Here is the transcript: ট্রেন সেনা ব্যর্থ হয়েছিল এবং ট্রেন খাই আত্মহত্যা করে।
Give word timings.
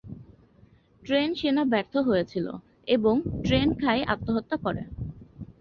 ট্রেন 1.03 1.29
সেনা 1.39 1.63
ব্যর্থ 1.71 1.93
হয়েছিল 2.07 2.45
এবং 2.87 3.15
ট্রেন 3.43 3.67
খাই 3.79 3.99
আত্মহত্যা 4.13 4.57
করে। 4.57 4.81